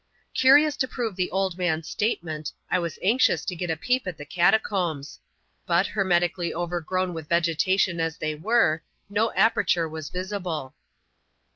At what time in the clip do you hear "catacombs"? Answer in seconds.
4.25-5.19